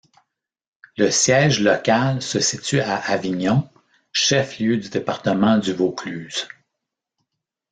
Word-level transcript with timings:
Le 0.97 1.11
siège 1.11 1.59
local 1.59 2.23
se 2.23 2.39
situe 2.39 2.79
à 2.79 2.95
Avignon, 2.97 3.69
chef-lieu 4.11 4.77
du 4.77 4.89
département 4.89 5.59
du 5.59 5.73
Vaucluse. 5.73 6.47